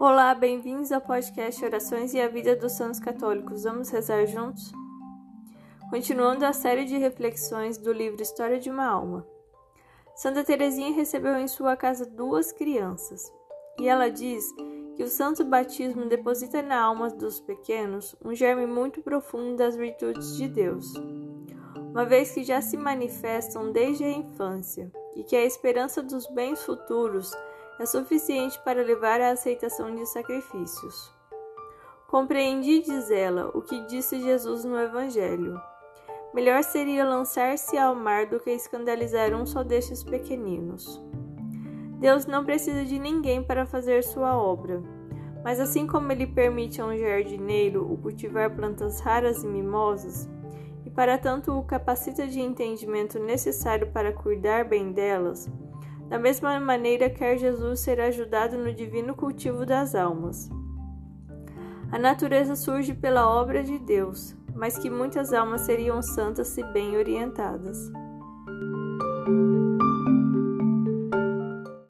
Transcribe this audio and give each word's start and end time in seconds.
Olá, 0.00 0.34
bem-vindos 0.34 0.90
ao 0.92 1.00
podcast 1.02 1.62
Orações 1.62 2.14
e 2.14 2.20
a 2.22 2.26
Vida 2.26 2.56
dos 2.56 2.72
Santos 2.72 2.98
Católicos. 2.98 3.64
Vamos 3.64 3.90
rezar 3.90 4.24
juntos? 4.24 4.72
Continuando 5.90 6.46
a 6.46 6.54
série 6.54 6.86
de 6.86 6.96
reflexões 6.96 7.76
do 7.76 7.92
livro 7.92 8.22
História 8.22 8.58
de 8.58 8.70
uma 8.70 8.86
Alma. 8.86 9.26
Santa 10.14 10.42
Teresinha 10.42 10.94
recebeu 10.94 11.36
em 11.36 11.46
sua 11.46 11.76
casa 11.76 12.06
duas 12.06 12.50
crianças, 12.50 13.30
e 13.78 13.88
ela 13.88 14.08
diz 14.10 14.50
que 14.96 15.04
o 15.04 15.08
santo 15.08 15.44
batismo 15.44 16.06
deposita 16.06 16.62
na 16.62 16.80
alma 16.80 17.10
dos 17.10 17.38
pequenos 17.38 18.16
um 18.24 18.34
germe 18.34 18.64
muito 18.64 19.02
profundo 19.02 19.56
das 19.56 19.76
virtudes 19.76 20.34
de 20.34 20.48
Deus, 20.48 20.94
uma 21.76 22.06
vez 22.06 22.32
que 22.32 22.42
já 22.42 22.62
se 22.62 22.78
manifestam 22.78 23.70
desde 23.70 24.04
a 24.04 24.10
infância, 24.10 24.90
e 25.14 25.22
que 25.22 25.36
a 25.36 25.44
esperança 25.44 26.02
dos 26.02 26.26
bens 26.28 26.64
futuros 26.64 27.30
é 27.80 27.86
suficiente 27.86 28.60
para 28.62 28.82
levar 28.82 29.22
à 29.22 29.30
aceitação 29.30 29.94
de 29.94 30.04
sacrifícios. 30.04 31.10
Compreendi, 32.08 32.82
diz 32.82 33.10
ela, 33.10 33.50
o 33.54 33.62
que 33.62 33.80
disse 33.86 34.20
Jesus 34.20 34.66
no 34.66 34.78
Evangelho. 34.78 35.58
Melhor 36.34 36.62
seria 36.62 37.08
lançar-se 37.08 37.78
ao 37.78 37.94
mar 37.94 38.26
do 38.26 38.38
que 38.38 38.50
escandalizar 38.50 39.32
um 39.32 39.46
só 39.46 39.64
destes 39.64 40.04
pequeninos. 40.04 41.02
Deus 41.98 42.26
não 42.26 42.44
precisa 42.44 42.84
de 42.84 42.98
ninguém 42.98 43.42
para 43.42 43.64
fazer 43.64 44.04
sua 44.04 44.36
obra, 44.36 44.82
mas 45.42 45.58
assim 45.58 45.86
como 45.86 46.12
ele 46.12 46.26
permite 46.26 46.82
a 46.82 46.84
um 46.84 46.96
jardineiro 46.96 47.90
o 47.90 47.96
cultivar 47.96 48.54
plantas 48.54 49.00
raras 49.00 49.42
e 49.42 49.46
mimosas, 49.46 50.28
e 50.84 50.90
para 50.90 51.16
tanto 51.16 51.52
o 51.52 51.64
capacita 51.64 52.26
de 52.26 52.40
entendimento 52.40 53.18
necessário 53.18 53.90
para 53.90 54.12
cuidar 54.12 54.66
bem 54.66 54.92
delas, 54.92 55.48
da 56.10 56.18
mesma 56.18 56.58
maneira, 56.58 57.08
quer 57.08 57.38
Jesus 57.38 57.78
ser 57.78 58.00
ajudado 58.00 58.58
no 58.58 58.74
divino 58.74 59.14
cultivo 59.14 59.64
das 59.64 59.94
almas. 59.94 60.50
A 61.92 61.98
natureza 62.00 62.56
surge 62.56 62.92
pela 62.92 63.30
obra 63.30 63.62
de 63.62 63.78
Deus, 63.78 64.34
mas 64.52 64.76
que 64.76 64.90
muitas 64.90 65.32
almas 65.32 65.60
seriam 65.60 66.02
santas 66.02 66.48
se 66.48 66.64
bem 66.72 66.96
orientadas. 66.96 67.78